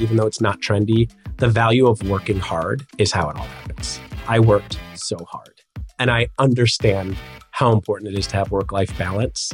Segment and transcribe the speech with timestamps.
[0.00, 4.00] Even though it's not trendy, the value of working hard is how it all happens.
[4.26, 5.60] I worked so hard
[5.98, 7.16] and I understand
[7.50, 9.52] how important it is to have work-life balance.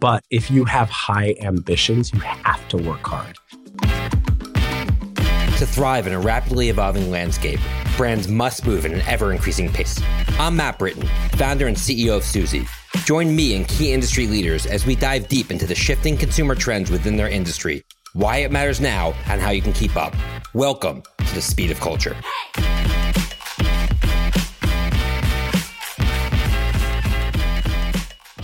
[0.00, 3.36] But if you have high ambitions, you have to work hard.
[5.58, 7.60] To thrive in a rapidly evolving landscape,
[7.98, 10.00] brands must move at an ever increasing pace.
[10.38, 12.66] I'm Matt Britton, founder and CEO of Suzy.
[13.04, 16.90] Join me and key industry leaders as we dive deep into the shifting consumer trends
[16.90, 20.14] within their industry, why it matters now, and how you can keep up.
[20.54, 22.16] Welcome to the speed of culture.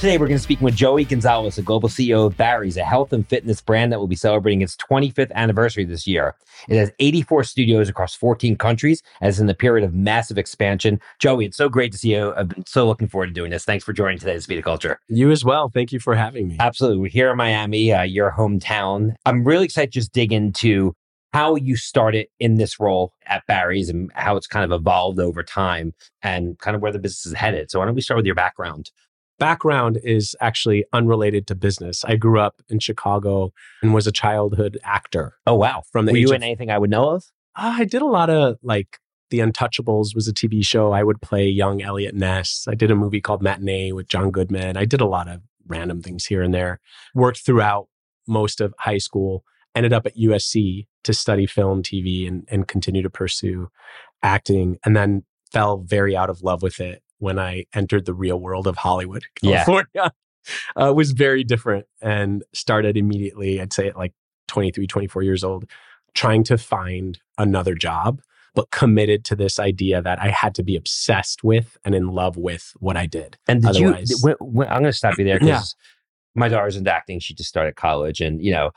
[0.00, 3.12] Today, we're going to speak with Joey Gonzalez, the global CEO of Barry's, a health
[3.12, 6.34] and fitness brand that will be celebrating its 25th anniversary this year.
[6.70, 11.02] It has 84 studios across 14 countries as in the period of massive expansion.
[11.18, 12.32] Joey, it's so great to see you.
[12.34, 13.66] I've been so looking forward to doing this.
[13.66, 14.98] Thanks for joining today, The Speed of Culture.
[15.08, 15.68] You as well.
[15.68, 16.56] Thank you for having me.
[16.58, 16.96] Absolutely.
[16.96, 19.16] We're here in Miami, uh, your hometown.
[19.26, 20.94] I'm really excited to just dig into
[21.34, 25.42] how you started in this role at Barry's and how it's kind of evolved over
[25.42, 27.70] time and kind of where the business is headed.
[27.70, 28.90] So why don't we start with your background?
[29.40, 32.04] Background is actually unrelated to business.
[32.04, 35.32] I grew up in Chicago and was a childhood actor.
[35.46, 35.82] Oh wow!
[35.90, 37.24] From the Were you of, anything I would know of?
[37.56, 38.98] Uh, I did a lot of like
[39.30, 40.92] The Untouchables was a TV show.
[40.92, 42.66] I would play young Eliot Ness.
[42.68, 44.76] I did a movie called Matinee with John Goodman.
[44.76, 46.78] I did a lot of random things here and there.
[47.14, 47.88] Worked throughout
[48.28, 49.42] most of high school.
[49.74, 53.70] Ended up at USC to study film, TV, and and continue to pursue
[54.22, 54.76] acting.
[54.84, 58.66] And then fell very out of love with it when I entered the real world
[58.66, 59.86] of Hollywood, California.
[59.94, 60.08] Yeah.
[60.74, 64.14] Uh, was very different and started immediately, I'd say at like
[64.48, 65.66] 23, 24 years old,
[66.14, 68.22] trying to find another job,
[68.54, 72.36] but committed to this idea that I had to be obsessed with and in love
[72.36, 73.36] with what I did.
[73.46, 76.40] And did Otherwise, you, when, when, I'm going to stop you there because yeah.
[76.40, 77.20] my daughter's into acting.
[77.20, 78.70] She just started college and, you know,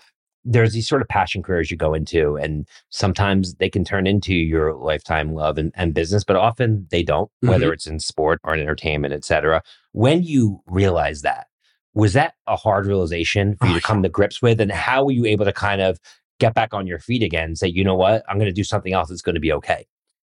[0.45, 4.33] there's these sort of passion careers you go into and sometimes they can turn into
[4.33, 7.49] your lifetime love and, and business but often they don't mm-hmm.
[7.49, 9.61] whether it's in sport or in entertainment etc
[9.91, 11.47] when you realize that
[11.95, 14.59] was that a hard realization for you to come to grips with?
[14.59, 15.99] And how were you able to kind of
[16.39, 18.23] get back on your feet again and say you know what?
[18.27, 19.85] I'm going to do something else that's going to be okay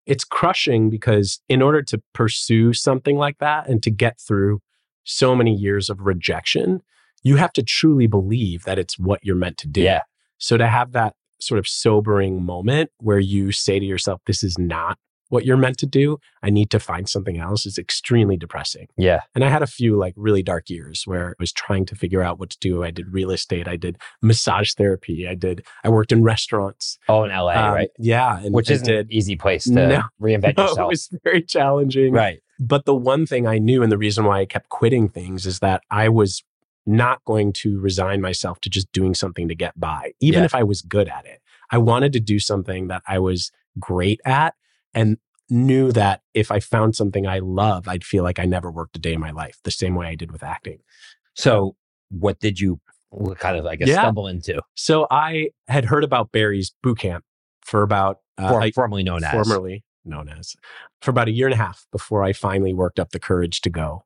[0.06, 4.60] it's crushing because in order to pursue something like that and to get through
[5.04, 6.82] so many years of rejection
[7.24, 9.80] you have to truly believe that it's what you're meant to do.
[9.80, 10.02] Yeah.
[10.38, 14.58] So to have that sort of sobering moment where you say to yourself, this is
[14.58, 14.98] not
[15.30, 16.18] what you're meant to do.
[16.42, 18.86] I need to find something else is extremely depressing.
[18.96, 19.20] Yeah.
[19.34, 22.22] And I had a few like really dark years where I was trying to figure
[22.22, 22.84] out what to do.
[22.84, 26.98] I did real estate, I did massage therapy, I did I worked in restaurants.
[27.08, 27.90] Oh, in LA, um, right?
[27.98, 28.38] Yeah.
[28.38, 30.86] And, Which isn't an easy place to no, reinvent no, yourself.
[30.86, 32.12] It was very challenging.
[32.12, 32.40] Right.
[32.60, 35.58] But the one thing I knew and the reason why I kept quitting things is
[35.58, 36.44] that I was
[36.86, 40.44] not going to resign myself to just doing something to get by, even yeah.
[40.44, 41.40] if I was good at it.
[41.70, 44.54] I wanted to do something that I was great at
[44.92, 45.18] and
[45.50, 49.00] knew that if I found something I love, I'd feel like I never worked a
[49.00, 50.80] day in my life, the same way I did with acting.
[51.34, 51.76] So,
[52.10, 52.80] what did you
[53.38, 54.00] kind of, I guess, yeah.
[54.00, 54.62] stumble into?
[54.74, 57.24] So, I had heard about Barry's boot camp
[57.62, 60.54] for about uh, For, formerly known as formerly known as
[61.00, 63.70] for about a year and a half before I finally worked up the courage to
[63.70, 64.04] go.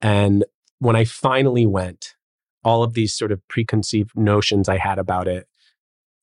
[0.00, 0.44] And
[0.82, 2.16] when I finally went,
[2.64, 5.46] all of these sort of preconceived notions I had about it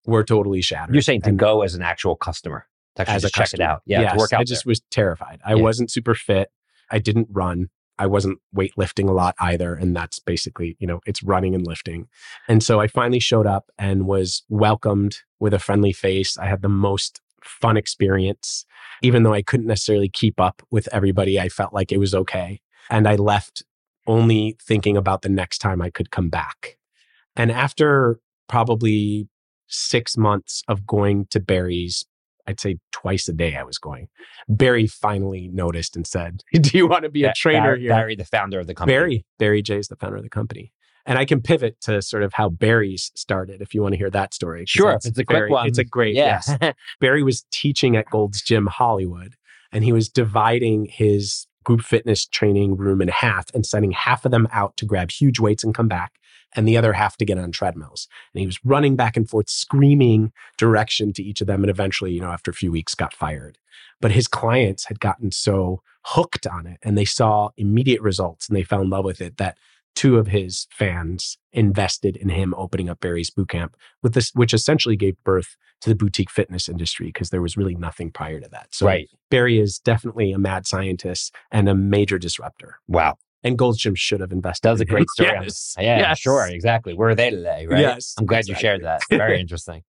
[0.05, 0.93] were totally shattered.
[0.93, 2.65] You're saying to and go as an actual customer,
[2.95, 3.63] to actually as a check customer.
[3.63, 3.81] it out.
[3.85, 4.41] Yeah, yes, to work out.
[4.41, 4.71] I just there.
[4.71, 5.39] was terrified.
[5.45, 5.61] I yeah.
[5.61, 6.49] wasn't super fit.
[6.91, 7.69] I didn't run.
[7.97, 9.75] I wasn't weightlifting a lot either.
[9.75, 12.07] And that's basically, you know, it's running and lifting.
[12.49, 16.37] And so I finally showed up and was welcomed with a friendly face.
[16.37, 18.65] I had the most fun experience.
[19.01, 22.61] Even though I couldn't necessarily keep up with everybody, I felt like it was okay.
[22.89, 23.63] And I left
[24.09, 26.77] only thinking about the next time I could come back.
[27.35, 29.29] And after probably
[29.67, 32.05] six months of going to Barry's,
[32.47, 34.07] I'd say twice a day I was going.
[34.47, 37.89] Barry finally noticed and said, Do you want to be a trainer Barry, here?
[37.89, 38.95] Barry, the founder of the company.
[38.97, 40.73] Barry, Barry Jay is the founder of the company.
[41.05, 44.09] And I can pivot to sort of how Barry's started if you want to hear
[44.09, 44.65] that story.
[44.67, 45.67] Sure, it's a quick one.
[45.67, 46.41] It's a great, Yeah.
[46.51, 46.75] yes.
[46.99, 49.35] Barry was teaching at Gold's Gym Hollywood,
[49.71, 54.31] and he was dividing his group fitness training room in half and sending half of
[54.31, 56.13] them out to grab huge weights and come back,
[56.55, 58.07] and the other half to get on treadmills.
[58.33, 62.11] And he was running back and forth, screaming direction to each of them, and eventually,
[62.11, 63.57] you know, after a few weeks, got fired.
[64.01, 68.57] But his clients had gotten so hooked on it, and they saw immediate results, and
[68.57, 69.57] they fell in love with it that
[69.95, 74.53] two of his fans invested in him opening up Barry's boot camp with this, which
[74.53, 78.49] essentially gave birth to the boutique fitness industry because there was really nothing prior to
[78.49, 78.67] that.
[78.71, 79.09] So right.
[79.29, 82.79] Barry is definitely a mad scientist and a major disruptor.
[82.87, 83.17] Wow.
[83.43, 84.67] And Gold's Gym should have invested.
[84.67, 85.29] That was a great story.
[85.41, 85.75] Yes.
[85.79, 86.19] Yeah, Yes.
[86.19, 86.45] sure.
[86.47, 86.93] Exactly.
[86.93, 87.65] Where are they today?
[87.67, 87.79] Right.
[87.79, 88.13] Yes.
[88.17, 89.01] I'm glad you shared that.
[89.09, 89.83] Very interesting.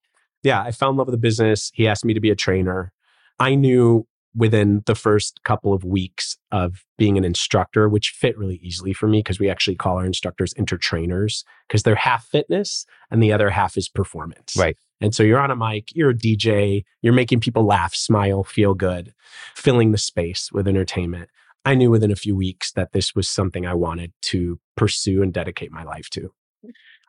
[0.44, 1.70] yeah, I fell in love with the business.
[1.74, 2.92] He asked me to be a trainer.
[3.40, 8.60] I knew within the first couple of weeks of being an instructor, which fit really
[8.62, 13.22] easily for me because we actually call our instructors entertrainers because they're half fitness and
[13.22, 14.54] the other half is performance.
[14.56, 14.76] Right.
[15.00, 18.74] And so you're on a mic, you're a DJ, you're making people laugh, smile, feel
[18.74, 19.14] good,
[19.54, 21.30] filling the space with entertainment.
[21.64, 25.32] I knew within a few weeks that this was something I wanted to pursue and
[25.32, 26.32] dedicate my life to.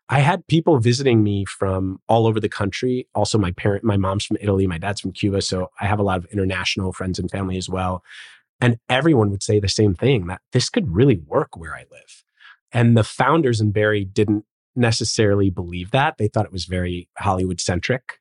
[0.09, 3.07] I had people visiting me from all over the country.
[3.15, 5.41] Also, my parent, my mom's from Italy, my dad's from Cuba.
[5.41, 8.03] So I have a lot of international friends and family as well.
[8.59, 12.23] And everyone would say the same thing that this could really work where I live.
[12.71, 14.45] And the founders in Barry didn't
[14.75, 16.17] necessarily believe that.
[16.17, 18.19] They thought it was very Hollywood centric.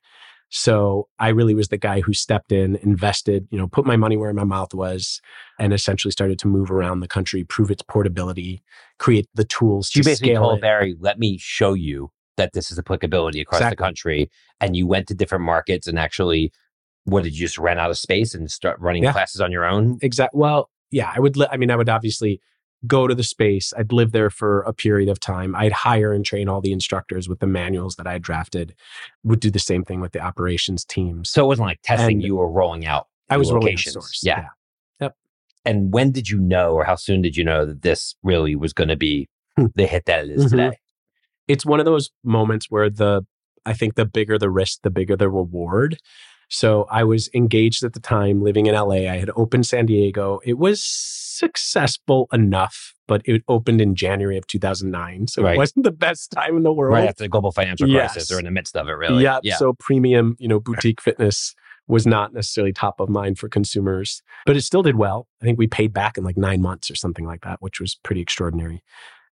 [0.51, 4.17] So I really was the guy who stepped in, invested, you know, put my money
[4.17, 5.21] where my mouth was,
[5.57, 8.61] and essentially started to move around the country, prove its portability,
[8.99, 10.61] create the tools So you to basically told it.
[10.61, 14.29] Barry, let me show you that this is applicability across the country.
[14.59, 16.51] And you went to different markets and actually,
[17.05, 19.13] what did you just rent out of space and start running Yeah.
[19.13, 19.99] classes on your own?
[20.01, 20.37] Exactly.
[20.37, 21.37] Well, yeah, I would.
[21.37, 22.41] Li- I mean, I would obviously
[22.87, 23.73] go to the space.
[23.77, 25.55] I'd live there for a period of time.
[25.55, 28.73] I'd hire and train all the instructors with the manuals that I had drafted.
[29.23, 31.29] Would do the same thing with the operations teams.
[31.29, 33.07] So it wasn't like testing, And you were rolling out.
[33.29, 33.91] I was rolling out locations.
[33.93, 34.19] stores.
[34.23, 34.47] Yeah.
[35.63, 38.73] And when did you know, or how soon did you know that this really was
[38.73, 39.65] going to be Hmm.
[39.75, 40.49] the hit that it is Mhm.
[40.49, 40.77] today?
[41.47, 43.25] it's one of those moments where the
[43.63, 45.97] I think the bigger the risk, the bigger the reward.
[46.53, 49.09] So I was engaged at the time, living in LA.
[49.09, 50.39] I had opened San Diego.
[50.43, 55.27] It was successful enough, but it opened in January of 2009.
[55.27, 55.55] So Right.
[55.55, 56.93] it wasn't the best time in the world.
[56.93, 58.31] Right after the global financial crisis Yes.
[58.31, 59.23] or in the midst of it, really.
[59.23, 59.39] Yeah.
[59.43, 59.55] Yeah.
[59.55, 61.55] So premium, you know, boutique fitness
[61.87, 65.27] was not necessarily top of mind for consumers, but it still did well.
[65.41, 67.95] I think we paid back in like nine months or something like that, which was
[68.03, 68.83] pretty extraordinary.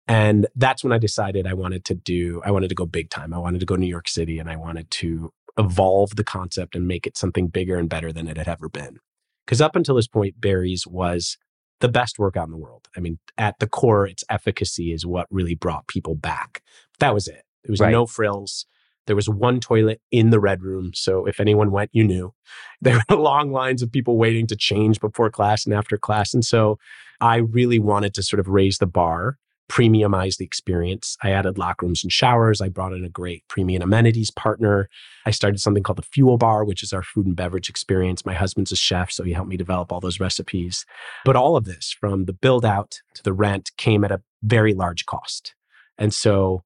[0.09, 3.35] And that's when I decided I wanted to do, I wanted to go big time.
[3.35, 6.75] I wanted to go to New York City and I wanted to evolve the concept
[6.75, 8.99] and make it something bigger and better than it had ever been.
[9.47, 11.38] Because up until this point, Barry's was
[11.81, 12.88] the best workout in the world.
[12.97, 16.62] I mean, at the core, its efficacy is what really brought people back.
[17.00, 17.43] That was it.
[17.64, 17.93] It was Right.
[17.93, 18.67] no frills.
[19.06, 20.91] There was one toilet in the red room.
[20.94, 22.32] So if anyone went, you knew.
[22.82, 26.35] There were long lines of people waiting to change before class and after class.
[26.35, 26.79] And so
[27.20, 29.38] I really wanted to sort of raise the bar,
[29.69, 31.17] premiumize the experience.
[31.23, 32.61] I added locker rooms and showers.
[32.61, 34.88] I brought in a great premium amenities partner.
[35.25, 38.25] I started something called the Fuel Bar, which is our food and beverage experience.
[38.25, 40.85] My husband's a chef, so he helped me develop all those recipes.
[41.25, 44.73] But all of this, from the build out to the rent, came at a very
[44.75, 45.55] large cost.
[45.99, 46.62] And so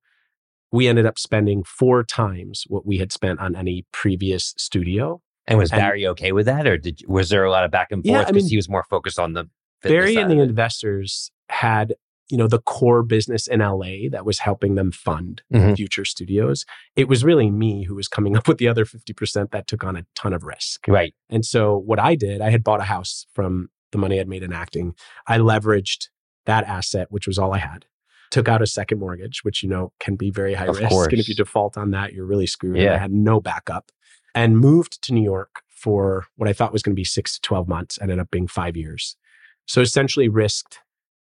[0.72, 5.20] we ended up spending four times what we had spent on any previous studio.
[5.46, 7.88] And was And- Barry okay with that, or did was there a lot of back
[7.90, 8.10] and forth?
[8.10, 9.48] Yeah, forth I because mean, he was more focused on the
[9.82, 11.94] Barry and the investors had,
[12.30, 15.76] you know, the core business in LA that was helping them fund Mhm.
[15.76, 16.64] future studios.
[16.96, 19.96] It was really me who was coming up with the other 50% that took on
[19.96, 20.86] a ton of risk.
[20.88, 21.14] right?
[21.28, 24.42] And so what I did, I had bought a house from the money I'd made
[24.42, 24.94] in acting.
[25.26, 26.08] I leveraged
[26.46, 27.86] that asset, which was all I had.
[28.30, 30.88] Took out a second mortgage, which you know can be very high Of risk.
[30.88, 31.08] course.
[31.08, 32.76] And if you default on that, you're really screwed.
[32.76, 32.94] And Yeah.
[32.94, 33.90] I had no backup.
[34.34, 37.40] And moved to New York for what I thought was going to be six to
[37.40, 39.16] 12 months, ended up being five years.
[39.66, 40.78] So essentially risked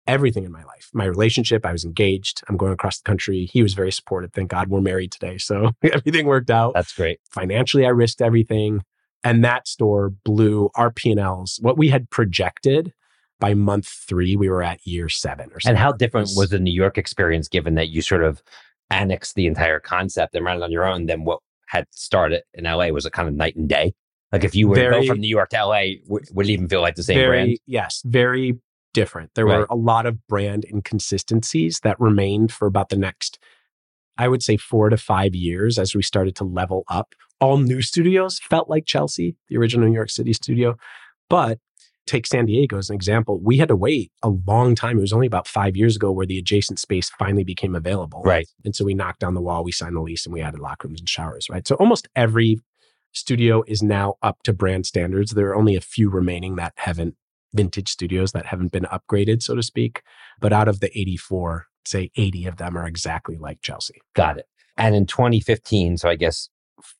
[0.09, 0.91] everything in my life.
[0.93, 2.43] My relationship, I was engaged.
[2.49, 3.49] I'm going across the country.
[3.53, 4.33] He was very supportive.
[4.33, 5.39] Thank God we're married today.
[5.39, 7.21] So everything worked out That's great.
[7.31, 8.83] financially i risked everything
[9.23, 12.93] and that store blew our p&l's what we had projected
[13.41, 16.59] by month three we were at year seven or something And how different was the
[16.59, 18.43] New York experience, given that you sort of
[18.91, 22.65] annexed the entire concept and ran it on your own, than what had started in
[22.65, 22.89] LA?
[22.89, 23.93] Was it kind of night and day?
[24.33, 26.69] Like if you were to go from New York to LA, w- would it even
[26.69, 27.59] feel like the same Barry brand?
[27.67, 28.59] yes very
[28.99, 29.31] different.
[29.35, 29.61] There Right.
[29.61, 33.39] were a lot of brand inconsistencies that remained for about the next,
[34.17, 37.15] I would say, four to five years as we started to level up.
[37.41, 40.77] All new studios felt like Chelsea, the original New York City studio.
[41.31, 41.59] But
[42.07, 43.39] take San Diego as an example.
[43.39, 44.97] We had to wait a long time.
[44.97, 48.23] It was only about five years ago where the adjacent space finally became available.
[48.25, 48.49] Right.
[48.65, 50.89] And so we knocked down the wall, we signed the lease, and we added locker
[50.89, 51.69] rooms and showers, right?
[51.69, 52.61] So almost every
[53.13, 55.33] studio is now up to brand standards.
[55.33, 57.15] There are only a few remaining that haven't
[57.55, 60.03] vintage studios that haven't been upgraded, so to speak.
[60.41, 64.01] But out of the 84, say 80 of them are exactly like Chelsea.
[64.15, 64.47] Got it.
[64.77, 66.49] And in 2015, so I guess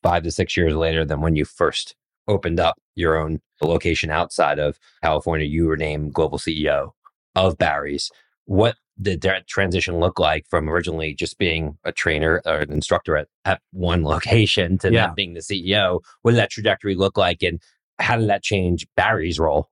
[0.03, 1.95] five to six years later than when you first
[2.27, 6.91] opened up your own location outside of California, you were named global CEO
[7.35, 8.09] of Barry's.
[8.45, 13.15] What did that transition look like from originally just being a trainer or an instructor
[13.15, 15.07] at, at one location to Yeah.
[15.07, 16.01] now being the CEO?
[16.23, 17.41] What did that trajectory look like?
[17.41, 17.61] And
[17.99, 19.69] how did that change Barry's role?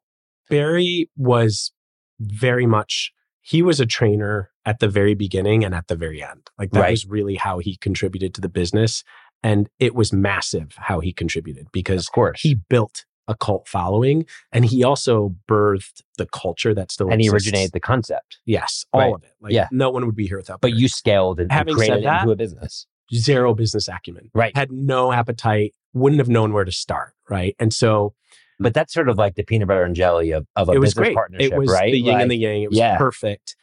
[0.50, 1.72] Barry was
[2.20, 3.12] very much,
[3.42, 6.50] he was a trainer at the very beginning and at the very end.
[6.58, 6.92] Like that Right.
[6.92, 9.04] was really how he contributed to the business.
[9.44, 12.42] And it was massive how he contributed because Of course.
[12.42, 17.30] he built a cult following and he also birthed the culture that still and he
[17.30, 19.14] originated the concept, Yes, all Right.
[19.14, 19.34] of it.
[19.42, 19.68] Like Yeah.
[19.72, 20.82] no one would be here without but Barry.
[20.82, 22.88] you scaled and, Having created said that- into a business.
[23.14, 24.30] zero business acumen.
[24.34, 24.56] Right.
[24.56, 27.14] Had no appetite, wouldn't have known where to start.
[27.30, 27.56] Right.
[27.60, 28.16] And so
[28.60, 30.90] But that's sort of like the peanut butter and jelly of, of a it was
[30.94, 31.16] business great.
[31.16, 31.92] partnership, It was right?
[31.92, 32.64] the yin Like- and the yang.
[32.64, 32.98] It was yeah.
[32.98, 33.56] perfect.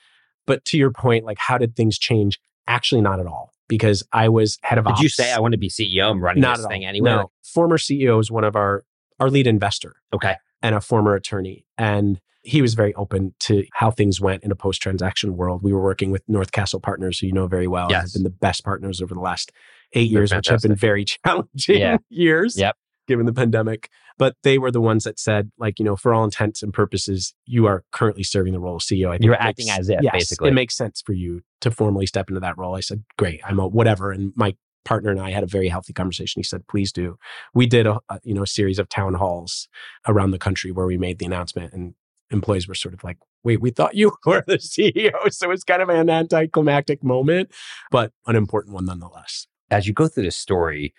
[0.46, 2.38] But to your point, like how did things change?
[2.66, 3.52] Actually, not at all.
[3.66, 4.98] Because I was head of office.
[5.00, 5.18] Did ops.
[5.18, 6.10] you say I want to be CEO?
[6.10, 6.88] I'm running not this thing all.
[6.88, 7.10] anyway.
[7.10, 7.30] No.
[7.42, 8.84] Former CEO is one of our
[9.20, 10.34] our lead investor Okay.
[10.62, 11.64] and a former attorney.
[11.78, 15.62] And he was very open to how things went in a post transaction world.
[15.62, 18.12] We were working with North Castle Partners, who you know very well, and have Yes.
[18.12, 19.50] been the best partners over the last
[19.94, 21.96] eight They're years, which have been very challenging Yeah.
[22.10, 22.58] years.
[22.58, 22.76] Yep.
[23.06, 23.90] Given the pandemic.
[24.16, 27.34] But they were the ones that said, like, you know, for all intents and purposes,
[27.46, 29.08] you are currently serving the role of CEO.
[29.08, 30.50] I think You're acting makes- as if, yes, basically.
[30.50, 32.76] It makes sense for you to formally step into that role.
[32.76, 34.12] I said, great, I'm a whatever.
[34.12, 36.40] And my partner and I had a very healthy conversation.
[36.40, 37.16] He said, please do.
[37.54, 39.68] We did a, a you know a series of town halls
[40.06, 41.94] around the country where we made the announcement and
[42.30, 45.32] employees were sort of like, wait, we thought you were the CEO.
[45.32, 47.50] So it's kind of an anticlimactic moment,
[47.90, 49.46] but an important one nonetheless.
[49.70, 50.94] As you go through this story,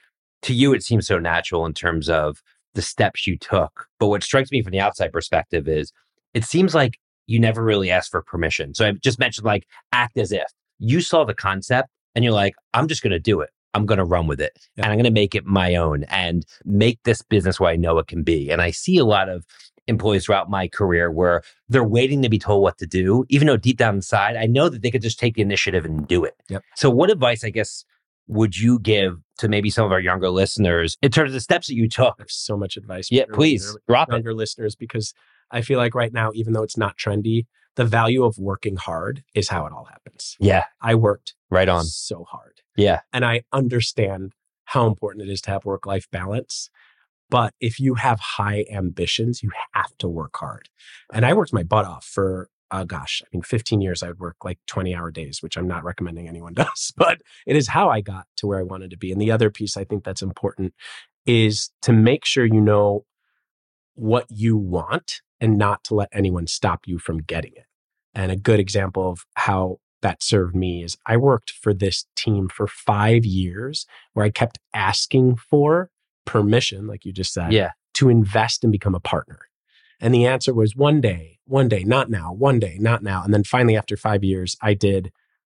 [0.45, 2.41] to you, it seems so natural in terms of
[2.73, 3.87] the steps you took.
[3.99, 5.91] But what strikes me from the outside perspective is
[6.33, 6.97] it seems like
[7.27, 8.73] you never really asked for permission.
[8.73, 10.45] So I just mentioned like act as if
[10.79, 13.49] you saw the concept and you're like, I'm just going to do it.
[13.73, 14.83] I'm going to run with it Yeah.
[14.85, 17.97] and I'm going to make it my own and make this business what I know
[17.97, 18.49] it can be.
[18.51, 19.45] And I see a lot of
[19.87, 23.57] employees throughout my career where they're waiting to be told what to do, even though
[23.57, 26.35] deep down inside, I know that they could just take the initiative and do it.
[26.49, 26.63] Yep.
[26.75, 27.83] So, what advice, I guess,
[28.27, 31.67] would you give to maybe some of our younger listeners in terms of the steps
[31.67, 32.15] that you took?
[32.19, 33.09] I have so much advice.
[33.11, 34.13] Yeah, please younger- drop it.
[34.13, 35.13] younger listeners because
[35.51, 39.23] I feel like right now, even though it's not trendy, the value of working hard
[39.35, 40.35] is how it all happens.
[40.39, 41.83] Yeah, I worked right on.
[41.83, 42.61] so hard.
[42.77, 44.33] Yeah, And I understand
[44.65, 46.69] how important it is to have work life balance.
[47.29, 50.69] But if you have high ambitions, you have to work hard.
[51.13, 54.19] And I worked my butt off for, uh, gosh, I mean, 15 years, I would
[54.19, 57.89] work like 20 hour days, which I'm not recommending anyone does, but it is how
[57.89, 59.11] I got to where I wanted to be.
[59.11, 60.73] And the other piece I think that's important
[61.25, 63.05] is to make sure you know
[63.95, 67.65] what you want and not to let anyone stop you from getting it.
[68.13, 72.47] And a good example of how that served me is I worked for this team
[72.47, 75.89] for five years where I kept asking for
[76.25, 79.39] permission, like you just said, yeah, to invest and become a partner.
[80.01, 83.23] And the answer was one day, one day, not now, one day, not now.
[83.23, 85.11] And then finally, after five years, I did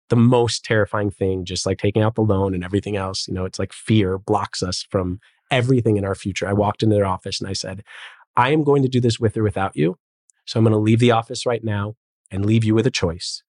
[0.09, 3.29] the most terrifying thing, just like taking out the loan and everything else.
[3.29, 6.49] You know, it's like fear blocks us from everything in our future.
[6.49, 7.83] I walked into their office and I said,
[8.37, 9.99] I am going to do this with or without you.
[10.47, 11.97] So I'm going to leave the office right now
[12.31, 13.43] and leave you with a choice.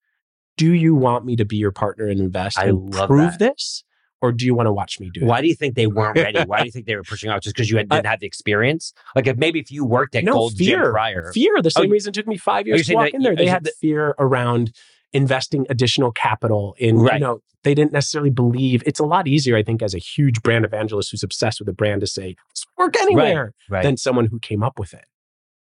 [0.58, 3.39] Do you want me to be your partner and invest I and love prove that.
[3.39, 3.84] this?
[4.22, 5.26] Or do you want to watch me do it?
[5.26, 6.40] Why do you think they weren't ready?
[6.46, 8.28] Why do you think they were pushing out just because you had, didn't have the
[8.28, 8.92] experience?
[9.16, 10.84] Like, if maybe if you worked at No, Gold's fear.
[10.84, 11.62] Gym prior, Fear.
[11.62, 13.22] The Oh, same you- reason it took me five oh, years to walk that- in
[13.22, 13.36] there.
[13.36, 14.74] They had saying fear around
[15.14, 17.14] investing additional capital in, Right.
[17.14, 18.84] you know, they didn't necessarily believe.
[18.86, 21.74] It's a lot easier, I think, as a huge brand evangelist who's obsessed with a
[21.74, 23.84] brand to say, "Let's work anywhere right?
[23.84, 25.06] than someone who came up with it.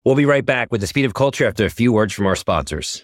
[0.05, 2.35] We'll be right back with the speed of culture after a few words from our
[2.35, 3.03] sponsors.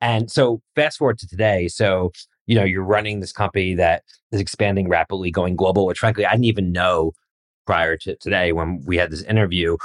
[0.00, 1.68] And so fast forward to today.
[1.68, 2.12] So,
[2.46, 4.02] you know, you're running this company that
[4.32, 7.12] is expanding rapidly, going global, which frankly, I didn't even know
[7.66, 9.76] prior to today when we had this interview.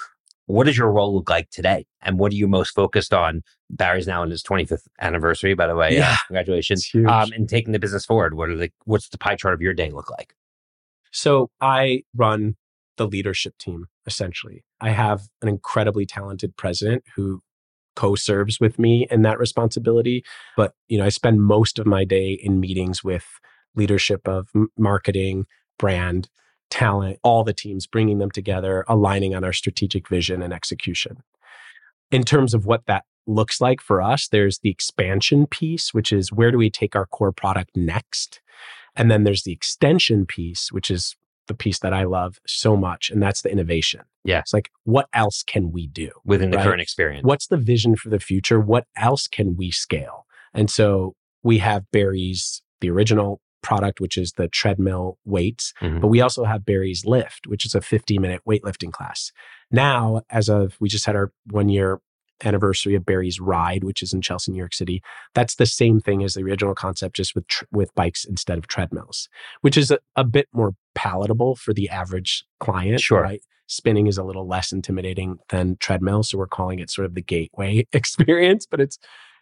[0.47, 1.85] What does your role look like today?
[2.01, 3.41] And what are you most focused on?
[3.71, 5.95] Barry's now in his 25th anniversary, by the way.
[5.95, 6.11] Yeah.
[6.13, 6.89] Uh, congratulations.
[6.93, 8.35] Um, and taking the business forward.
[8.35, 10.35] What are the, what's the pie chart of your day look like?
[11.11, 12.57] So I run
[12.97, 14.63] the leadership team essentially.
[14.81, 17.41] I have an incredibly talented president who
[17.95, 20.23] co-serves with me in that responsibility,
[20.55, 23.25] but you know, I spend most of my day in meetings with
[23.75, 25.45] leadership of marketing,
[25.77, 26.29] brand,
[26.69, 31.17] talent, all the teams, bringing them together, aligning on our strategic vision and execution.
[32.11, 36.31] In terms of what that looks like for us, there's the expansion piece, which is
[36.31, 38.41] where do we take our core product next?
[38.95, 41.15] And then there's the extension piece, which is
[41.47, 44.01] the piece that I love so much, and that's the innovation.
[44.23, 44.39] Yeah.
[44.39, 46.09] It's like, what else can we do?
[46.25, 46.63] Within the Right.
[46.63, 47.23] current experience.
[47.23, 48.59] What's the vision for the future?
[48.59, 50.25] What else can we scale?
[50.53, 56.01] And so we have Barry's, the original product, which is the treadmill weights, Mhm.
[56.01, 59.31] but we also have Barry's Lift, which is a 50 minute weightlifting class.
[59.71, 61.99] Now, as of, we just had our one year
[62.43, 65.01] anniversary of Barry's Ride, which is in Chelsea, New York City.
[65.33, 68.67] That's the same thing as the original concept, just with tr- with bikes instead of
[68.67, 69.29] treadmills,
[69.61, 73.01] which is a, a bit more palatable for the average client.
[73.01, 73.21] Sure.
[73.21, 73.41] Right?
[73.67, 77.21] Spinning is a little less intimidating than treadmill, so we're calling it sort of the
[77.21, 78.65] gateway experience.
[78.69, 78.99] But it's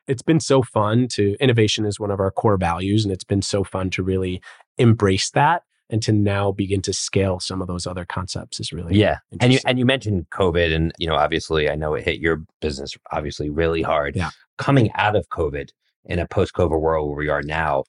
[0.08, 3.42] it's been so fun to innovation is one of our core values, and it's been
[3.42, 4.42] so fun to really
[4.78, 8.98] embrace that and to now begin to scale some of those other concepts is really
[8.98, 9.20] Yeah.
[9.40, 12.42] And you and you mentioned COVID and you know obviously I know it hit your
[12.62, 14.16] business obviously really hard.
[14.16, 14.32] Yeah.
[14.58, 15.70] Coming out of COVID
[16.06, 17.84] in a post-COVID world where we are now,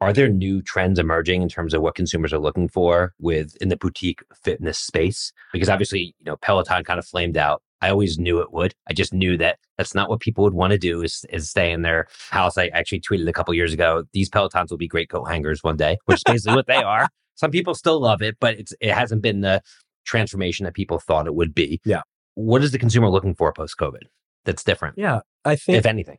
[0.00, 3.68] are there new trends emerging in terms of what consumers are looking for with in
[3.68, 5.32] the boutique fitness space?
[5.52, 7.62] Because obviously, you know, Peloton kind of flamed out.
[7.82, 8.74] I always knew it would.
[8.88, 11.72] I just knew that that's not what people would want to do is, is stay
[11.72, 12.56] in their house.
[12.58, 15.76] I actually tweeted a couple years ago, these Pelotons will be great coat hangers one
[15.76, 17.08] day, which is basically what they are.
[17.40, 19.62] Some people still love it, but it's it hasn't been the
[20.04, 21.80] transformation that people thought it would be.
[21.86, 22.02] Yeah.
[22.34, 24.02] What is the consumer looking for post COVID
[24.44, 26.18] that's different, yeah, I think if anything?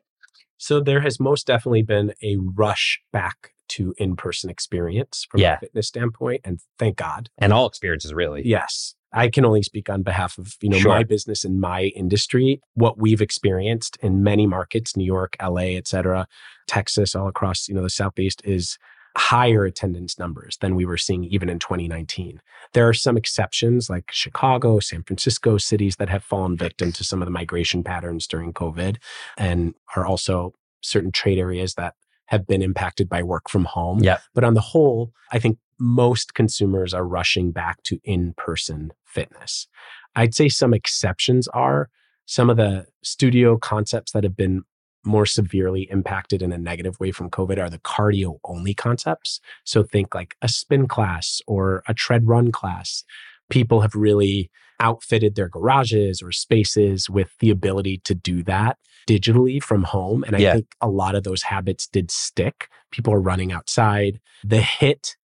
[0.57, 5.55] So there has most definitely been a rush back to in-person experience from Yeah.
[5.55, 7.29] a fitness standpoint, and thank God.
[7.37, 8.41] And all experiences really.
[8.43, 10.91] Yes, I can only speak on behalf of you know Sure.
[10.91, 12.61] my business and my industry.
[12.73, 16.27] What we've experienced in many markets, New York, LA, et cetera,
[16.67, 18.77] Texas, all across you know the Southeast, is
[19.17, 22.41] higher attendance numbers than we were seeing even in 2019.
[22.73, 27.21] There are some exceptions like Chicago, San Francisco, cities that have fallen victim to some
[27.21, 28.97] of the migration patterns during COVID
[29.37, 31.95] and are also certain trade areas that
[32.27, 33.99] have been impacted by work from home.
[34.01, 34.19] Yeah.
[34.33, 39.67] But on the whole, I think most consumers are rushing back to in person fitness.
[40.15, 41.89] I'd say some exceptions are
[42.25, 44.63] some of the studio concepts that have been
[45.03, 49.39] more severely impacted in a negative way from COVID are the cardio only concepts.
[49.63, 53.03] So think like a spin class or a tread run class.
[53.49, 59.61] People have really outfitted their garages or spaces with the ability to do that digitally
[59.61, 60.23] from home.
[60.23, 60.53] And I Yeah.
[60.53, 62.67] think a lot of those habits did stick.
[62.91, 64.19] People are running outside.
[64.43, 65.15] The HIIT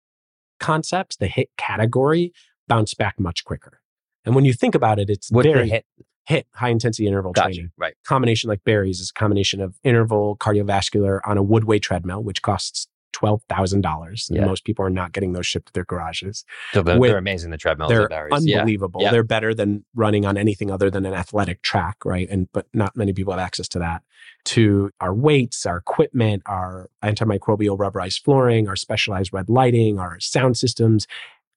[0.60, 2.34] concepts, the HIIT category
[2.68, 3.82] bounce back much quicker.
[4.26, 5.84] And when you think about it, it's What very HIIT?
[6.28, 7.48] Hit high intensity interval Gotcha.
[7.48, 7.94] training Right.
[8.06, 12.88] combination like Barry's is a combination of interval cardiovascular on a Woodway treadmill, which costs
[13.14, 14.28] twelve thousand dollars.
[14.32, 14.46] Yeah.
[14.46, 16.44] Most people are not getting those shipped to their garages.
[16.74, 17.52] So they're, With- they're amazing.
[17.52, 17.90] The treadmills.
[17.90, 18.46] They're at Barry's.
[18.46, 18.58] Yeah.
[18.60, 19.02] unbelievable.
[19.02, 19.12] Yeah.
[19.12, 22.28] They're better than running on anything other than an athletic track, right?
[22.30, 24.04] And but not many people have access to that.
[24.46, 30.58] To our weights, our equipment, our antimicrobial rubberized flooring, our specialized red lighting, our sound
[30.58, 31.08] systems.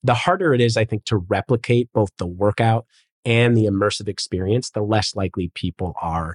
[0.02, 2.86] The harder it is, I think, to replicate both the workout
[3.24, 6.34] and the immersive experience, the less likely people are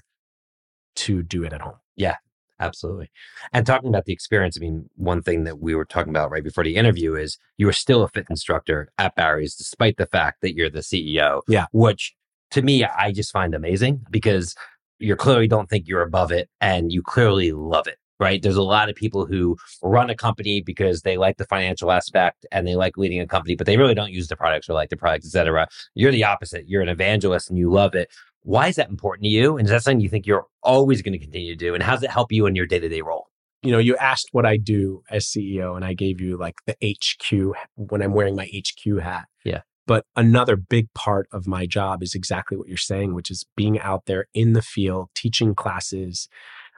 [0.95, 1.77] to do it at home.
[1.95, 2.15] Yeah,
[2.59, 3.09] absolutely.
[3.53, 6.43] And talking about the experience, I mean, one thing that we were talking about right
[6.43, 10.41] before the interview is you are still a fit instructor at Barry's, despite the fact
[10.41, 11.41] that you're the CEO.
[11.47, 11.65] Yeah.
[11.71, 12.15] Which
[12.51, 14.55] to me, I just find amazing because
[14.99, 17.97] you clearly don't think you're above it and you clearly love it.
[18.17, 18.41] Right.
[18.41, 22.45] There's a lot of people who run a company because they like the financial aspect
[22.49, 24.89] and they like leading a company, but they really don't use the products or like
[24.89, 25.67] the products, et cetera.
[25.95, 26.63] You're the opposite.
[26.69, 28.09] You're an evangelist and you love it.
[28.43, 29.57] Why is that important to you?
[29.57, 31.73] And is that something you think you're always going to continue to do?
[31.73, 33.27] And how does it help you in your day to day role?
[33.63, 36.75] You know, you asked what I do as CEO, and I gave you like the
[36.83, 39.25] HQ when I'm wearing my HQ hat.
[39.43, 39.61] Yeah.
[39.87, 43.79] But another big part of my job is exactly what you're saying, which is being
[43.79, 46.27] out there in the field, teaching classes,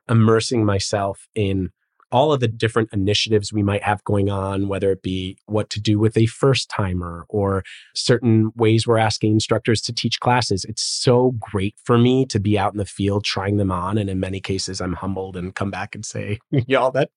[0.10, 1.70] immersing myself in
[2.12, 5.82] all of the different initiatives we might have going on, whether it be what to
[5.82, 7.64] do with a first timer or
[7.96, 10.64] certain ways we're asking instructors to teach classes.
[10.66, 13.98] It's so great for me to be out in the field trying them on.
[13.98, 17.10] And in many cases, I'm humbled and come back and say, y'all, that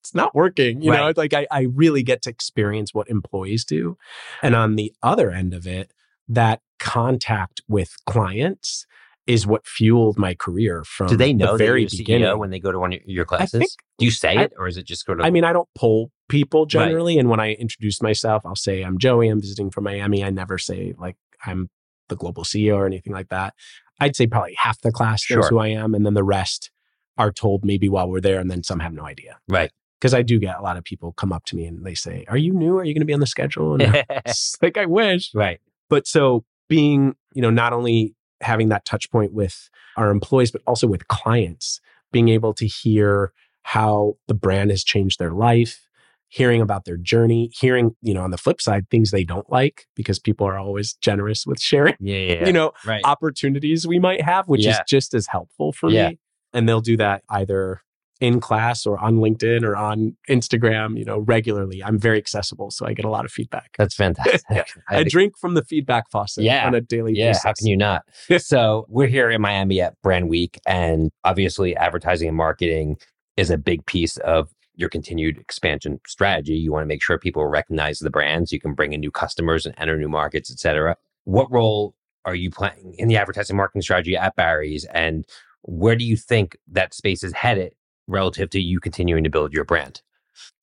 [0.00, 0.82] it's not working.
[0.82, 1.16] You right.
[1.16, 3.96] know, like I, I really get to experience what employees do.
[4.42, 5.92] And on the other end of it,
[6.28, 8.86] that contact with clients
[9.28, 12.26] is what fueled my career from Do they know the very that beginning.
[12.26, 13.76] CEO when they go to one of your classes?
[13.98, 15.68] Do you say I, it or is it just go to I mean, I don't
[15.74, 17.16] pull people generally.
[17.16, 17.20] Right.
[17.20, 20.24] And when I introduce myself, I'll say I'm Joey, I'm visiting from Miami.
[20.24, 21.68] I never say like I'm
[22.08, 23.52] the global CEO or anything like that.
[24.00, 25.48] I'd say probably half the class knows sure.
[25.50, 26.70] who I am, and then the rest
[27.18, 29.38] are told maybe while we're there, and then some have no idea.
[29.48, 29.70] Right.
[30.00, 32.24] Because I do get a lot of people come up to me and they say,
[32.28, 32.78] Are you new?
[32.78, 33.74] Are you going to be on the schedule?
[33.74, 34.04] And
[34.62, 35.32] like, I wish.
[35.34, 35.60] Right.
[35.90, 40.62] But so being, you know, not only having that touch point with our employees, but
[40.66, 41.80] also with clients,
[42.12, 45.88] being able to hear how the brand has changed their life,
[46.28, 49.86] hearing about their journey, hearing, you know, on the flip side, things they don't like
[49.94, 52.46] because people are always generous with sharing, yeah, yeah, yeah.
[52.46, 53.02] you know, right.
[53.04, 56.18] opportunities we might have, which is just as helpful for me.
[56.54, 57.82] And they'll do that either
[58.20, 61.82] in class or on LinkedIn or on Instagram, you know, regularly.
[61.84, 63.70] I'm very accessible, so I get a lot of feedback.
[63.78, 64.42] That's fantastic.
[64.50, 64.64] Yeah.
[64.88, 66.66] I drink from the feedback faucet Yeah.
[66.66, 67.44] on a daily yeah, basis.
[67.44, 68.02] how can you not?
[68.38, 72.96] so we're here in Miami at Brand Week, and obviously advertising and marketing
[73.36, 76.54] is a big piece of your continued expansion strategy.
[76.54, 79.64] You want to make sure people recognize the brands, you can bring in new customers
[79.64, 80.96] and enter new markets, et cetera.
[81.24, 85.24] What role are you playing in the advertising marketing strategy at Barry's, and
[85.62, 87.72] where do you think that space is headed
[88.08, 90.02] relative to you continuing to build your brand?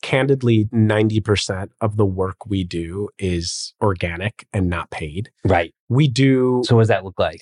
[0.01, 5.73] candidly 90% of the work we do is organic and not paid Right.
[5.89, 7.41] we do So what does that look like?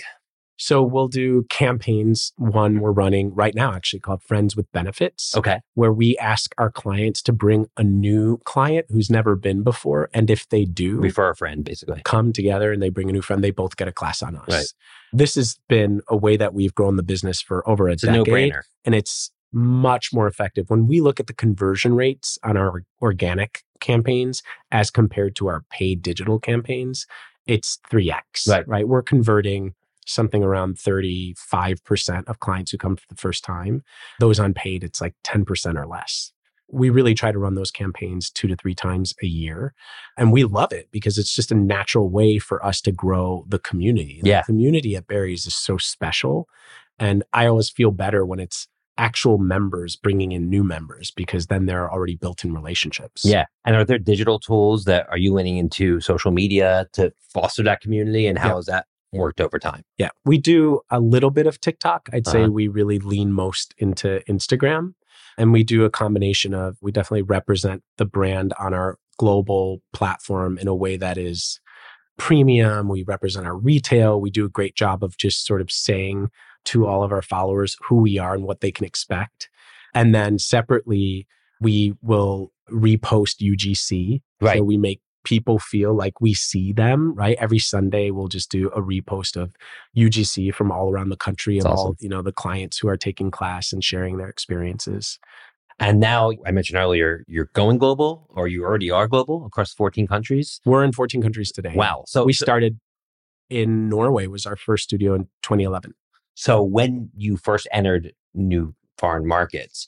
[0.57, 5.59] so we'll do campaigns one we're running right now actually called friends with benefits Okay.
[5.73, 10.29] where we ask our clients to bring a new client who's never been before and
[10.31, 12.01] if they do Refer a friend, basically.
[12.05, 14.47] come together and they bring a new friend they both get a class on us
[14.49, 14.67] Right.
[15.11, 18.07] this has been a way that we've grown the business for over a It's a
[18.07, 18.61] decade no-brainer.
[18.85, 23.63] and it's much more effective when we look at the conversion rates on our organic
[23.79, 27.05] campaigns as compared to our paid digital campaigns
[27.45, 28.67] it's 3x Right.
[28.67, 29.73] right we're converting
[30.05, 33.83] something around 35% of clients who come for the first time
[34.19, 36.31] those unpaid it's like 10% or less
[36.71, 39.73] we really try to run those campaigns two to three times a year
[40.17, 43.59] and we love it because it's just a natural way for us to grow the
[43.59, 44.41] community Yeah.
[44.41, 46.47] the community at Barry's is so special
[46.99, 51.65] and i always feel better when it's actual members bringing in new members because then
[51.65, 53.45] there are already built-in relationships Yeah.
[53.65, 57.81] And are there digital tools that are you leaning into social media to foster that
[57.81, 58.27] community?
[58.27, 58.55] And how Yeah.
[58.55, 59.81] has that worked over time?
[59.97, 62.09] Yeah, we do a little bit of TikTok.
[62.13, 62.51] I'd say Uh-huh.
[62.51, 64.93] we really lean most into Instagram.
[65.37, 70.57] And we do a combination of, we definitely represent the brand on our global platform
[70.59, 71.59] in a way that is
[72.17, 72.89] premium.
[72.89, 74.21] We represent our retail.
[74.21, 76.29] We do a great job of just sort of saying
[76.65, 79.49] to all of our followers who we are and what they can expect.
[79.93, 81.27] And then separately,
[81.61, 84.21] we will repost UGC.
[84.41, 84.57] Right.
[84.57, 87.37] So we make people feel like we see them, right?
[87.39, 89.55] Every Sunday we'll just do a repost of
[89.95, 92.97] UGC from all around the country of That's all, you know, the clients who are
[92.97, 95.19] taking class and sharing their experiences.
[95.79, 100.07] And now I mentioned earlier, you're going global or you already are global across 14
[100.07, 100.59] countries.
[100.65, 101.73] We're in 14 countries today.
[101.75, 102.03] Wow.
[102.05, 102.79] So we started
[103.49, 105.93] in Norway was our first studio in 2011.
[106.35, 109.87] So when you first entered new foreign markets,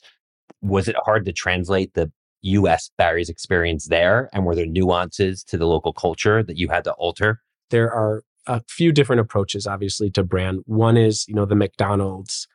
[0.62, 2.10] was it hard to translate the
[2.42, 4.30] US Barry's experience there?
[4.32, 7.40] And were there nuances to the local culture that you had to alter?
[7.70, 10.60] There are a few different approaches obviously to brand.
[10.66, 12.46] One is, you know, the McDonald's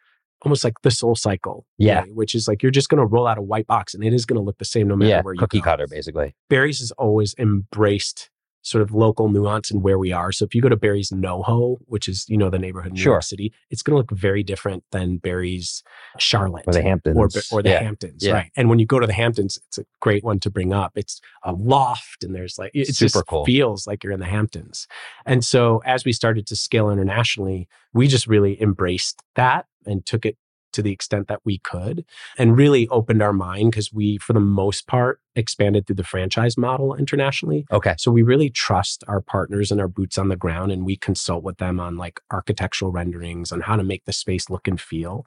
[0.44, 1.64] almost like the SoulCycle.
[1.78, 2.04] Yeah.
[2.04, 4.14] way, which is like you're just going to roll out a white box and it
[4.14, 5.66] is going to look the same no matter yeah, where you cookie go.
[5.66, 6.36] cutter, basically.
[6.50, 8.31] Barry's has always embraced
[8.64, 10.32] sort of local nuance in where we are.
[10.32, 13.02] So if you go to Barry's NoHo, which is, you know, the neighborhood in New
[13.02, 13.14] Sure.
[13.14, 15.84] York City, it's going to look very different than Barry's
[16.20, 17.18] Charlotte Or the Hamptons.
[17.18, 17.84] or, or the Yeah.
[17.84, 18.34] Hamptons, Yeah.
[18.34, 18.52] right?
[18.56, 20.92] And when you go to the Hamptons, it's a great one to bring up.
[20.96, 23.46] It's a loft, and there's like it Super just cool.
[23.46, 24.88] feels like you're in the Hamptons.
[25.26, 30.26] And so as we started to scale internationally, we just really embraced that and took
[30.26, 30.38] it
[30.74, 32.06] to the extent that we could,
[32.38, 36.58] and really opened our mind because we, for the most part, expanded through the franchise
[36.58, 37.66] model internationally.
[37.72, 37.96] Okay.
[37.98, 41.44] So we really trust our partners and our boots on the ground, and we consult
[41.44, 45.26] with them on like architectural renderings on how to make the space look and feel.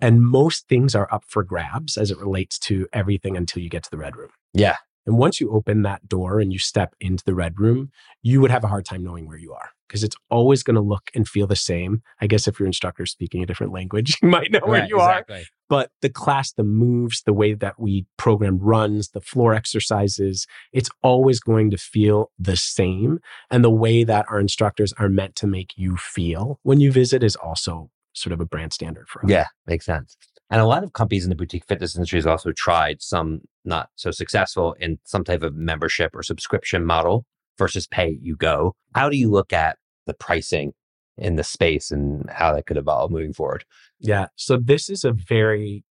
[0.00, 3.84] And most things are up for grabs as it relates to everything until you get
[3.84, 4.30] to the red room.
[4.52, 4.76] Yeah.
[5.06, 7.90] And once you open that door and you step into the red room,
[8.22, 10.80] you would have a hard time knowing where you are because it's always going to
[10.80, 12.02] look and feel the same.
[12.20, 14.88] I guess if your instructor is speaking a different language, you might know where Right,
[14.88, 15.24] you are
[15.72, 20.90] but the class, the moves, the way that we program runs, the floor exercises, it's
[21.02, 23.20] always going to feel the same.
[23.50, 27.22] And the way that our instructors are meant to make you feel when you visit
[27.22, 29.30] is also sort of a brand standard for us.
[29.30, 30.14] Yeah, makes sense.
[30.50, 33.90] And a lot of companies in the boutique fitness industry has also tried some not
[33.96, 37.24] so successful in some type of membership or subscription model
[37.58, 38.74] versus pay you go.
[38.94, 40.72] How do you look at the pricing
[41.16, 43.64] in the space and how that could evolve moving forward?
[44.00, 44.26] Yeah.
[44.36, 45.84] So this is a very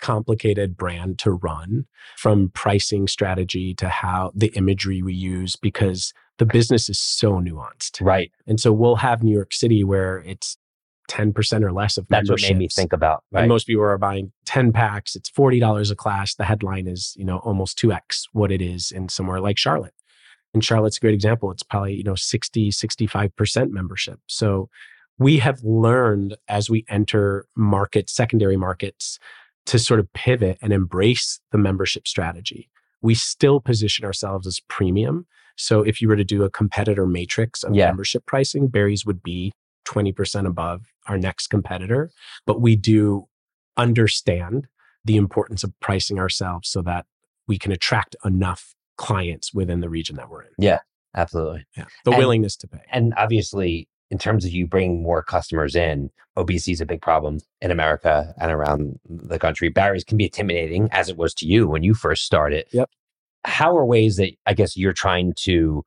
[0.00, 6.46] complicated brand to run from pricing strategy to how the imagery we use because the
[6.46, 8.04] business is so nuanced.
[8.04, 8.30] Right.
[8.46, 10.58] And so we'll have New York City where it's
[11.08, 13.24] 10% or less of That's what made me think about.
[13.30, 13.42] Right.
[13.42, 15.16] And most people are buying 10 packs.
[15.16, 16.34] It's $40 a class.
[16.34, 19.94] The headline is, you know, almost 2x what it is in somewhere like Charlotte.
[20.54, 21.50] And Charlotte's a great example.
[21.50, 24.20] It's probably, you know, 60, 65% membership.
[24.26, 24.68] So
[25.18, 29.18] we have learned as we enter markets, secondary markets,
[29.66, 32.70] to sort of pivot and embrace the membership strategy.
[33.02, 35.26] We still position ourselves as premium.
[35.56, 37.86] So if you were to do a competitor matrix of Yeah.
[37.86, 39.52] membership pricing, Barry's would be
[39.86, 42.10] 20% above our next competitor.
[42.46, 43.28] But we do
[43.76, 44.66] understand
[45.04, 47.06] the importance of pricing ourselves so that
[47.46, 50.50] we can attract enough clients within the region that we're in.
[50.58, 50.80] Yeah,
[51.14, 51.64] absolutely.
[51.76, 51.84] Yeah.
[52.04, 52.80] The And- willingness to pay.
[52.90, 57.38] And obviously, in terms of you bringing more customers in, obesity is a big problem
[57.60, 59.68] in America and around the country.
[59.68, 62.66] Barry's can be intimidating, as it was to you when you first started.
[62.72, 62.88] Yep.
[63.44, 65.84] How are ways that I guess you're trying to,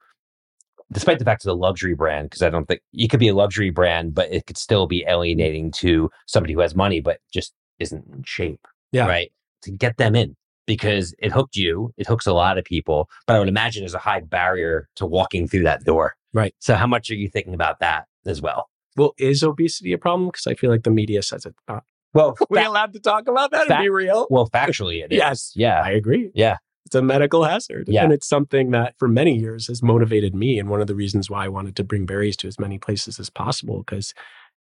[0.91, 3.35] despite the fact it's a luxury brand, because I don't think you could be a
[3.35, 5.09] luxury brand, but it could still be mm.
[5.09, 8.67] alienating to somebody who has money but just isn't in shape.
[8.91, 9.07] Yeah.
[9.07, 9.31] Right.
[9.63, 13.35] To get them in because it hooked you, it hooks a lot of people, but
[13.35, 16.15] I would imagine there's a high barrier to walking through that door.
[16.33, 16.53] Right.
[16.59, 18.69] So how much are you thinking about that as well?
[18.95, 20.29] Well, is obesity a problem?
[20.29, 21.83] Because I feel like the media says it's not.
[22.13, 24.27] Well, we allowed to talk about that and be real?
[24.29, 25.17] well, factually, it is.
[25.17, 25.53] Yes.
[25.55, 25.81] Yeah.
[25.81, 26.31] I agree.
[26.33, 26.57] Yeah.
[26.89, 27.87] It's a medical hazard.
[27.87, 28.03] Yeah.
[28.03, 30.57] And it's something that for many years has motivated me.
[30.57, 33.19] And one of the reasons why I wanted to bring Barry's to as many places
[33.19, 34.15] as possible, because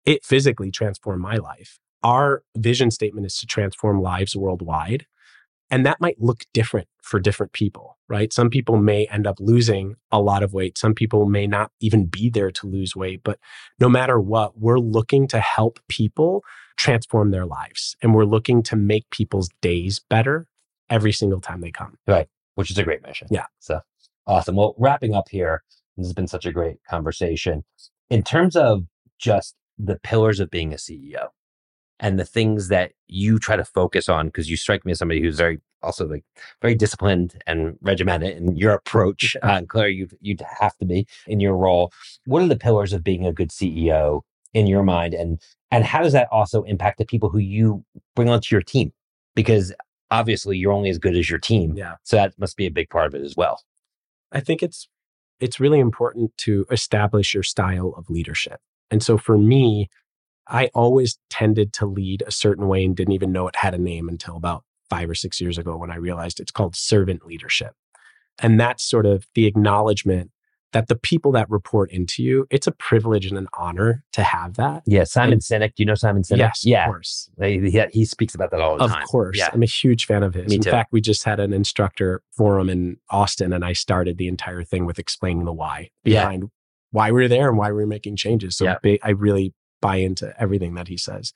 [0.04, 1.78] it physically transformed my life.
[2.02, 5.06] Our vision statement is to transform lives worldwide.
[5.70, 8.30] And that might look different for different people, right?
[8.30, 10.76] Some people may end up losing a lot of weight.
[10.76, 13.22] Some people may not even be there to lose weight.
[13.24, 13.38] But
[13.80, 16.44] no matter what, we're looking to help people
[16.76, 17.96] transform their lives.
[18.02, 20.46] And we're looking to make people's days better
[20.90, 21.96] every single time they come.
[22.06, 22.28] Right.
[22.54, 23.28] Which is a great mission.
[23.30, 23.46] Yeah.
[23.58, 23.80] So
[24.26, 24.56] awesome.
[24.56, 25.62] Well, wrapping up here,
[25.96, 27.64] this has been such a great conversation.
[28.10, 28.84] In terms of
[29.18, 31.28] just the pillars of being a CEO
[32.00, 35.20] and the things that you try to focus on, because you strike me as somebody
[35.20, 36.24] who's very also like
[36.60, 39.36] very disciplined and regimented in your approach.
[39.48, 41.92] Uh, and Claire, you'd, you'd have to be in your role.
[42.26, 44.22] What are the pillars of being a good CEO
[44.52, 45.14] in your mind?
[45.14, 47.84] And and how does that also impact the people who you
[48.16, 48.92] bring onto your team?
[49.34, 49.72] Because
[50.10, 51.74] obviously you're only as good as your team.
[51.76, 51.96] Yeah.
[52.04, 53.60] So that must be a big part of it as well.
[54.32, 54.88] I think it's
[55.40, 58.60] it's really important to establish your style of leadership.
[58.90, 59.88] And so for me,
[60.48, 63.78] I always tended to lead a certain way and didn't even know it had a
[63.78, 67.74] name until about 5 or 6 years ago when I realized it's called servant leadership.
[68.40, 70.30] And that's sort of the acknowledgement
[70.72, 74.54] that the people that report into you, it's a privilege and an honor to have
[74.56, 74.82] that.
[74.86, 75.04] Yeah.
[75.04, 75.68] Simon Sinek.
[75.74, 76.38] Do you know Simon Sinek?
[76.38, 76.84] Yes, Yeah.
[76.84, 77.30] of course.
[77.40, 79.02] He, he, he speaks about that all the Of time.
[79.02, 79.38] Of course.
[79.38, 79.48] Yeah.
[79.52, 80.48] I'm a huge fan of his.
[80.48, 80.70] Me in too.
[80.70, 84.84] fact, we just had an instructor forum in Austin and I started the entire thing
[84.84, 86.22] with explaining the why Yeah.
[86.24, 86.50] behind
[86.90, 88.56] why we are there and why we are making changes.
[88.56, 88.96] So Yeah.
[89.02, 91.32] I really buy into everything that he says.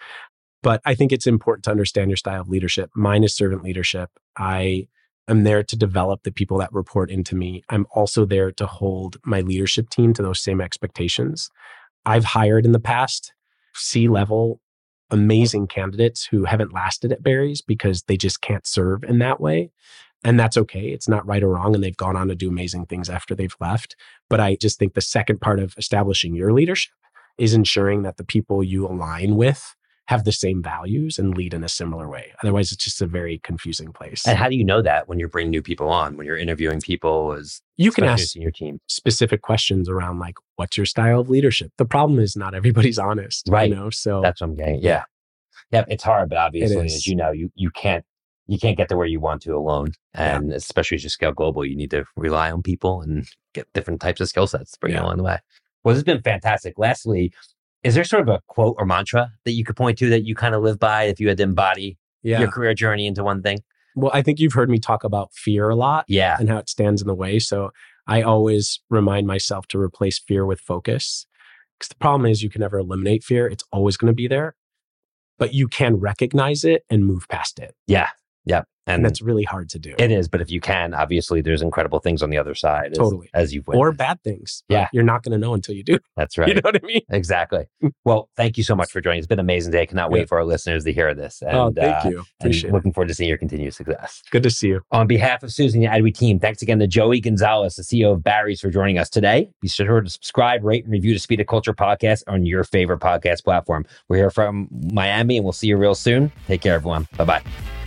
[0.62, 2.90] But I think it's important to understand your style of leadership.
[2.95, 4.11] Mine is servant leadership.
[4.37, 4.88] I
[5.28, 7.62] am there to develop the people that report into me.
[7.68, 11.50] I'm also there to hold my leadership team to those same expectations.
[12.04, 13.32] I've hired in the past
[13.74, 14.61] C level
[15.11, 19.70] amazing candidates who haven't lasted at Barry's because they just can't serve in that way.
[20.24, 20.88] And that's okay.
[20.88, 21.74] It's not right or wrong.
[21.74, 23.94] And they've gone on to do amazing things after they've left.
[24.30, 26.92] But I just think the second part of establishing your leadership
[27.38, 29.74] is ensuring that the people you align with
[30.09, 32.33] have the same values and lead in a similar way.
[32.43, 34.27] Otherwise, it's just a very confusing place.
[34.27, 36.81] And how do you know that when you're bringing new people on, when you're interviewing
[36.81, 38.81] people as you can ask your team?
[38.88, 41.71] specific questions around like, what's your style of leadership?
[41.79, 43.69] The problem is not everybody's honest, Right.
[43.71, 44.81] You know, so That's what I'm getting.
[44.83, 45.05] Yeah.
[45.71, 45.85] Yeah.
[45.88, 48.05] It's hard, but obviously, as you know, you, you can't
[48.49, 49.93] you can't get to where you want to alone.
[50.15, 50.37] Yeah.
[50.37, 54.01] And especially as you scale global, you need to rely on people and get different
[54.01, 55.05] types of skill sets to bring Yeah.
[55.05, 55.38] along the way.
[55.85, 56.75] Well, this has been fantastic.
[56.77, 57.33] Lastly,
[57.85, 60.35] is there sort of a quote or mantra that you could point to that you
[60.35, 62.40] kind of live by if you had to embody yeah.
[62.40, 63.59] your career journey into one thing?
[63.95, 66.37] Well, I think you've heard me talk about fear a lot Yeah.
[66.38, 67.38] and how it stands in the way.
[67.38, 67.73] So
[68.07, 71.27] I always remind myself to replace fear with focus.
[71.79, 73.47] Because the problem is you can never eliminate fear.
[73.47, 74.55] It's always going to be there,
[75.38, 77.75] but you can recognize it and move past it.
[77.87, 78.11] Yeah.
[78.47, 78.66] Yep.
[78.87, 79.95] And, And, that's really hard to do.
[79.99, 80.29] it is.
[80.29, 82.92] But if you can, obviously, there's incredible things on the other side.
[82.92, 83.31] As, Totally.
[83.33, 84.64] As you've or bad things.
[84.68, 84.88] Yeah.
[84.92, 85.99] You're not going to know until you do.
[86.16, 86.49] That's right.
[86.49, 87.03] You know what I mean?
[87.11, 87.66] Exactly.
[88.05, 89.18] Well, thank you so much for joining.
[89.18, 89.83] It's been an amazing day.
[89.83, 90.14] I Cannot Yeah.
[90.14, 91.42] wait for our listeners to hear this.
[91.42, 92.25] And, oh, thank uh, you.
[92.40, 92.73] Appreciate it.
[92.73, 94.23] looking forward to seeing your continued success.
[94.31, 94.81] Good to see you.
[94.90, 98.12] On behalf of Suzy and the Adweek team, thanks again to Joey Gonzalez, the CEO
[98.12, 99.51] of Barry's, for joining us today.
[99.61, 103.01] Be sure to subscribe, rate, and review the Speed of Culture podcast on your favorite
[103.01, 103.87] podcast platform.
[104.09, 106.33] We're here from Miami, and we'll see you real soon.
[106.47, 107.07] Take care, everyone.
[107.16, 107.82] Bye bye.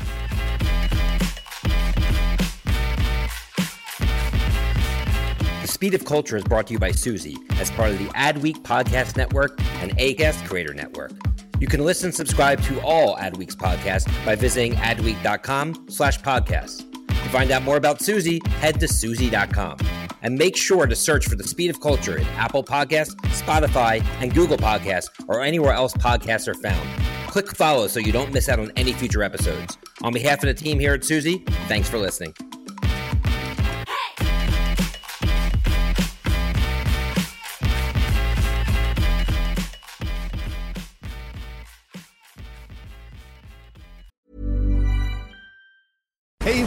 [5.86, 9.18] Speed of Culture is brought to you by Suzy as part of the Adweek Podcast
[9.18, 11.12] Network and Acast Creator Network.
[11.60, 16.92] You can listen and subscribe to all Adweek's podcasts by visiting adweek.com slash podcasts.
[17.08, 19.78] To find out more about Suzy, head to Suzy.com.
[20.24, 24.34] And make sure to search for The Speed of Culture in Apple Podcasts, Spotify, and
[24.34, 26.90] Google Podcasts, or anywhere else podcasts are found.
[27.28, 29.78] Click follow so you don't miss out on any future episodes.
[30.02, 32.34] On behalf of the team here at Suzy, thanks for listening.